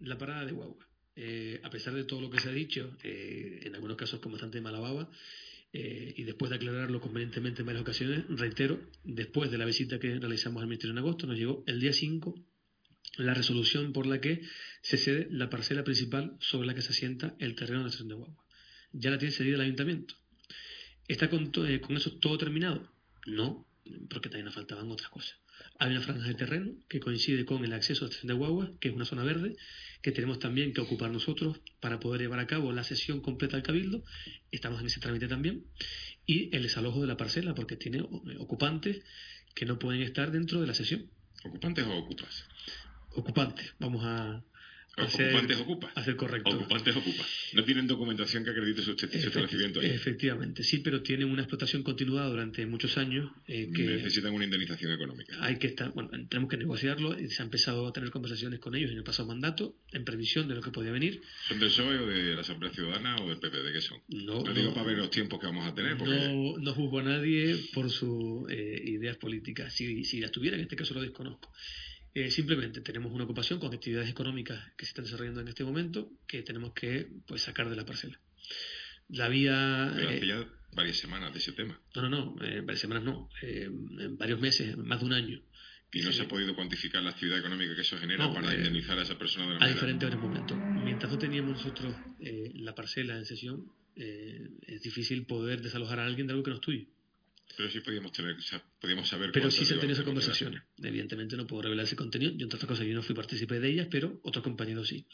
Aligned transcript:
La 0.00 0.18
parada 0.18 0.44
de 0.44 0.52
guagua. 0.52 0.86
Eh, 1.18 1.60
a 1.62 1.70
pesar 1.70 1.94
de 1.94 2.04
todo 2.04 2.20
lo 2.20 2.30
que 2.30 2.40
se 2.40 2.50
ha 2.50 2.52
dicho, 2.52 2.94
eh, 3.02 3.60
en 3.62 3.74
algunos 3.74 3.96
casos 3.96 4.20
con 4.20 4.32
bastante 4.32 4.60
mala 4.60 4.80
baba, 4.80 5.10
eh, 5.72 6.14
y 6.16 6.24
después 6.24 6.50
de 6.50 6.56
aclararlo 6.56 7.00
convenientemente 7.00 7.62
en 7.62 7.66
varias 7.66 7.82
ocasiones, 7.82 8.24
reitero, 8.28 8.78
después 9.02 9.50
de 9.50 9.56
la 9.56 9.64
visita 9.64 9.98
que 9.98 10.18
realizamos 10.18 10.60
al 10.60 10.68
Ministerio 10.68 10.92
en 10.92 10.98
agosto, 10.98 11.26
nos 11.26 11.38
llegó 11.38 11.64
el 11.66 11.80
día 11.80 11.94
5 11.94 12.34
la 13.16 13.32
resolución 13.32 13.94
por 13.94 14.06
la 14.06 14.20
que 14.20 14.42
se 14.82 14.98
cede 14.98 15.26
la 15.30 15.48
parcela 15.48 15.84
principal 15.84 16.36
sobre 16.38 16.66
la 16.66 16.74
que 16.74 16.82
se 16.82 16.90
asienta 16.90 17.34
el 17.38 17.54
terreno 17.54 17.78
de 17.78 17.84
la 17.84 17.88
estación 17.88 18.08
de 18.08 18.14
Guagua. 18.14 18.44
Ya 18.92 19.10
la 19.10 19.18
tiene 19.18 19.32
cedida 19.32 19.54
el 19.54 19.62
ayuntamiento. 19.62 20.14
¿Está 21.08 21.30
con, 21.30 21.50
con 21.50 21.96
eso 21.96 22.18
todo 22.18 22.36
terminado? 22.36 22.92
No, 23.26 23.66
porque 24.08 24.28
también 24.28 24.46
nos 24.46 24.54
faltaban 24.54 24.90
otras 24.90 25.10
cosas. 25.10 25.36
Hay 25.78 25.90
una 25.90 26.00
franja 26.00 26.28
de 26.28 26.34
terreno 26.34 26.72
que 26.88 27.00
coincide 27.00 27.44
con 27.44 27.64
el 27.64 27.72
acceso 27.72 28.04
a 28.04 28.08
la 28.08 28.10
estación 28.10 28.28
de 28.28 28.34
Guagua, 28.34 28.72
que 28.80 28.88
es 28.88 28.94
una 28.94 29.04
zona 29.04 29.24
verde, 29.24 29.56
que 30.02 30.12
tenemos 30.12 30.38
también 30.38 30.72
que 30.72 30.80
ocupar 30.80 31.10
nosotros 31.10 31.60
para 31.80 31.98
poder 32.00 32.20
llevar 32.20 32.38
a 32.38 32.46
cabo 32.46 32.72
la 32.72 32.84
sesión 32.84 33.20
completa 33.20 33.56
del 33.56 33.64
Cabildo. 33.64 34.04
Estamos 34.50 34.80
en 34.80 34.86
ese 34.86 35.00
trámite 35.00 35.28
también. 35.28 35.64
Y 36.26 36.54
el 36.54 36.62
desalojo 36.62 37.00
de 37.00 37.06
la 37.06 37.16
parcela, 37.16 37.54
porque 37.54 37.76
tiene 37.76 38.00
ocupantes 38.38 39.02
que 39.54 39.64
no 39.64 39.78
pueden 39.78 40.02
estar 40.02 40.30
dentro 40.30 40.60
de 40.60 40.66
la 40.66 40.74
sesión. 40.74 41.10
¿Ocupantes 41.44 41.86
o 41.86 41.96
ocupas? 41.96 42.44
Ocupantes. 43.10 43.74
Vamos 43.78 44.04
a, 44.04 44.42
Ocupantes 44.98 45.60
ocupa. 45.60 45.92
Hacer 45.94 46.16
correcto. 46.16 46.50
Ocupantes 46.50 46.96
ocupa. 46.96 47.24
No 47.52 47.64
tienen 47.64 47.86
documentación 47.86 48.44
que 48.44 48.50
acredite 48.50 48.82
su 48.82 48.92
establecimiento 48.92 49.80
ahí. 49.80 49.90
Efectivamente, 49.90 50.62
sí, 50.62 50.78
pero 50.78 51.02
tienen 51.02 51.28
una 51.28 51.42
explotación 51.42 51.82
continuada 51.82 52.30
durante 52.30 52.64
muchos 52.64 52.96
años. 52.96 53.30
Eh, 53.46 53.70
que 53.74 53.82
Necesitan 53.82 54.32
una 54.32 54.44
indemnización 54.44 54.92
económica. 54.92 55.36
Hay 55.40 55.58
que 55.58 55.66
estar, 55.66 55.92
bueno, 55.92 56.10
tenemos 56.28 56.48
que 56.48 56.56
negociarlo. 56.56 57.14
Se 57.28 57.42
ha 57.42 57.44
empezado 57.44 57.86
a 57.86 57.92
tener 57.92 58.10
conversaciones 58.10 58.58
con 58.58 58.74
ellos 58.74 58.90
en 58.90 58.96
el 58.96 59.04
pasado 59.04 59.28
mandato, 59.28 59.76
en 59.92 60.04
previsión 60.04 60.48
de 60.48 60.54
lo 60.54 60.62
que 60.62 60.70
podía 60.70 60.92
venir. 60.92 61.20
¿Son 61.46 61.58
del 61.58 61.68
PSOE 61.68 61.98
o 61.98 62.06
de 62.06 62.34
la 62.34 62.40
Asamblea 62.40 62.72
Ciudadana 62.72 63.16
o 63.16 63.28
del 63.28 63.38
PP? 63.38 63.62
¿De 63.62 63.72
qué 63.72 63.80
son? 63.82 63.98
No, 64.08 64.42
no 64.42 64.54
digo 64.54 64.72
para 64.72 64.86
ver 64.86 64.98
los 64.98 65.10
tiempos 65.10 65.38
que 65.40 65.46
vamos 65.46 65.66
a 65.66 65.74
tener. 65.74 66.00
No, 66.00 66.56
no 66.58 66.72
juzgo 66.72 67.00
a 67.00 67.02
nadie 67.02 67.56
por 67.74 67.90
sus 67.90 68.50
eh, 68.50 68.82
ideas 68.86 69.18
políticas. 69.18 69.74
Si, 69.74 70.04
si 70.04 70.20
las 70.20 70.30
tuviera, 70.30 70.56
en 70.56 70.62
este 70.62 70.76
caso 70.76 70.94
lo 70.94 71.02
desconozco. 71.02 71.52
Eh, 72.16 72.30
simplemente 72.30 72.80
tenemos 72.80 73.12
una 73.12 73.24
ocupación 73.24 73.60
con 73.60 73.74
actividades 73.74 74.08
económicas 74.08 74.72
que 74.74 74.86
se 74.86 74.92
están 74.92 75.04
desarrollando 75.04 75.42
en 75.42 75.48
este 75.48 75.64
momento 75.64 76.10
que 76.26 76.42
tenemos 76.42 76.72
que 76.72 77.06
pues, 77.26 77.42
sacar 77.42 77.68
de 77.68 77.76
la 77.76 77.84
parcela. 77.84 78.18
La 79.10 79.28
vía... 79.28 79.92
Pero 79.94 80.08
hace 80.08 80.24
eh, 80.24 80.26
ya 80.26 80.48
varias 80.72 80.96
semanas 80.96 81.34
de 81.34 81.40
ese 81.40 81.52
tema. 81.52 81.78
No, 81.94 82.00
no, 82.00 82.08
no, 82.08 82.42
eh, 82.42 82.62
varias 82.62 82.80
semanas 82.80 83.04
no, 83.04 83.28
varios 84.12 84.40
meses, 84.40 84.78
más 84.78 85.00
de 85.00 85.04
un 85.04 85.12
año. 85.12 85.42
¿Y 85.92 86.00
no 86.00 86.10
se 86.10 86.22
ha 86.22 86.26
podido 86.26 86.54
cuantificar 86.54 87.02
la 87.02 87.10
actividad 87.10 87.38
económica 87.38 87.74
que 87.74 87.82
eso 87.82 87.98
genera 87.98 88.32
para 88.32 88.54
indemnizar 88.54 88.98
a 88.98 89.02
esa 89.02 89.18
persona 89.18 89.48
de 89.48 89.52
manera? 89.52 89.70
A 89.70 89.74
diferentes 89.74 90.16
momentos. 90.16 90.56
Mientras 90.84 91.12
no 91.12 91.18
teníamos 91.18 91.50
nosotros 91.50 91.94
la 92.18 92.74
parcela 92.74 93.18
en 93.18 93.26
sesión, 93.26 93.70
es 93.94 94.80
difícil 94.80 95.26
poder 95.26 95.60
desalojar 95.60 96.00
a 96.00 96.06
alguien 96.06 96.26
de 96.26 96.32
algo 96.32 96.42
que 96.42 96.50
no 96.50 96.56
es 96.56 96.62
tuyo. 96.62 96.86
Pero 97.56 97.70
sí 97.70 97.80
podíamos, 97.80 98.12
tener, 98.12 98.36
podíamos 98.80 99.08
saber. 99.08 99.30
Pero 99.32 99.50
sí 99.50 99.64
se 99.64 99.74
han 99.74 99.80
tenido 99.80 99.94
esas 99.94 100.04
conversaciones. 100.04 100.62
Evidentemente 100.82 101.36
no 101.36 101.46
puedo 101.46 101.62
revelar 101.62 101.86
ese 101.86 101.96
contenido. 101.96 102.32
Yo, 102.32 102.44
entre 102.44 102.56
otras 102.56 102.68
cosas, 102.68 102.86
yo 102.86 102.94
no 102.94 103.02
fui 103.02 103.14
partícipe 103.14 103.58
de 103.60 103.68
ellas, 103.70 103.88
pero 103.90 104.20
otros 104.22 104.42
compañeros 104.42 104.88
sí. 104.88 105.06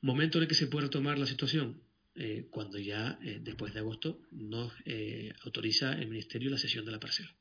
Momento 0.00 0.38
en 0.38 0.42
el 0.42 0.48
que 0.48 0.54
se 0.54 0.66
puede 0.66 0.86
retomar 0.86 1.18
la 1.18 1.26
situación. 1.26 1.80
Eh, 2.14 2.48
cuando 2.50 2.78
ya, 2.78 3.18
eh, 3.22 3.38
después 3.40 3.72
de 3.72 3.80
agosto, 3.80 4.20
nos 4.32 4.72
eh, 4.84 5.32
autoriza 5.44 5.92
el 5.94 6.08
Ministerio 6.08 6.50
la 6.50 6.58
sesión 6.58 6.84
de 6.84 6.92
la 6.92 7.00
parcela. 7.00 7.34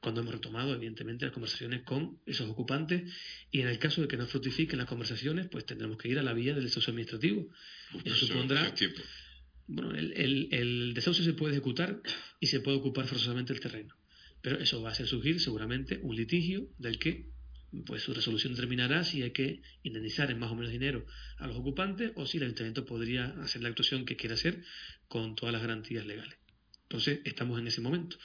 Cuando 0.00 0.20
hemos 0.20 0.32
retomado, 0.32 0.74
evidentemente, 0.74 1.26
las 1.26 1.34
conversaciones 1.34 1.82
con 1.82 2.18
esos 2.24 2.48
ocupantes 2.48 3.12
y 3.50 3.60
en 3.60 3.68
el 3.68 3.78
caso 3.78 4.00
de 4.00 4.08
que 4.08 4.16
no 4.16 4.26
fructifiquen 4.26 4.78
las 4.78 4.88
conversaciones, 4.88 5.48
pues 5.48 5.66
tendremos 5.66 5.98
que 5.98 6.08
ir 6.08 6.18
a 6.18 6.22
la 6.22 6.32
vía 6.32 6.54
del 6.54 6.64
desahucio 6.64 6.92
administrativo. 6.92 7.50
eso 8.04 8.26
supondrá 8.26 8.72
bueno, 9.72 9.92
el, 9.92 10.48
el, 10.50 10.94
desahucio 10.94 11.24
se 11.24 11.32
puede 11.32 11.54
ejecutar 11.54 12.02
y 12.40 12.46
se 12.46 12.60
puede 12.60 12.76
ocupar 12.78 13.06
forzosamente 13.06 13.52
el 13.52 13.60
terreno. 13.60 13.94
Pero 14.42 14.58
eso 14.58 14.82
va 14.82 14.88
a 14.88 14.92
hacer 14.92 15.06
surgir 15.06 15.40
seguramente 15.40 16.00
un 16.02 16.16
litigio 16.16 16.68
del 16.78 16.98
que 16.98 17.30
pues 17.86 18.02
su 18.02 18.12
resolución 18.12 18.54
determinará 18.54 19.04
si 19.04 19.22
hay 19.22 19.30
que 19.30 19.62
indemnizar 19.84 20.28
en 20.30 20.40
más 20.40 20.50
o 20.50 20.56
menos 20.56 20.72
dinero 20.72 21.06
a 21.36 21.46
los 21.46 21.56
ocupantes 21.56 22.10
o 22.16 22.26
si 22.26 22.38
el 22.38 22.44
ayuntamiento 22.44 22.84
podría 22.84 23.26
hacer 23.42 23.62
la 23.62 23.68
actuación 23.68 24.04
que 24.04 24.16
quiera 24.16 24.34
hacer 24.34 24.64
con 25.06 25.36
todas 25.36 25.52
las 25.52 25.62
garantías 25.62 26.04
legales. 26.04 26.36
Entonces, 26.82 27.20
estamos 27.24 27.60
en 27.60 27.68
ese 27.68 27.80
momento. 27.80 28.16